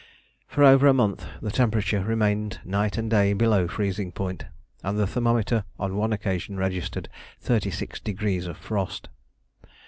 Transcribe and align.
For 0.47 0.63
over 0.63 0.87
a 0.87 0.95
month 0.95 1.27
the 1.43 1.51
temperature 1.51 2.03
remained 2.03 2.59
night 2.65 2.97
and 2.97 3.07
day 3.07 3.33
below 3.33 3.67
freezing 3.67 4.11
point, 4.11 4.45
and 4.83 4.97
the 4.97 5.05
thermometer 5.05 5.63
on 5.77 5.95
one 5.95 6.11
occasion 6.11 6.57
registered 6.57 7.07
thirty 7.39 7.69
six 7.69 7.99
degrees 7.99 8.47
of 8.47 8.57
frost. 8.57 9.09